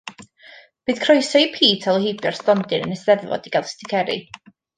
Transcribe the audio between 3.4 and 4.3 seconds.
i gael sticeri.